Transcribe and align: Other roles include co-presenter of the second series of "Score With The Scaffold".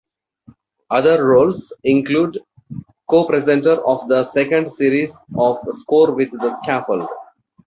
Other 0.89 1.23
roles 1.27 1.71
include 1.83 2.39
co-presenter 3.07 3.85
of 3.85 4.07
the 4.09 4.23
second 4.23 4.73
series 4.73 5.15
of 5.37 5.59
"Score 5.75 6.11
With 6.15 6.31
The 6.31 6.57
Scaffold". 6.63 7.07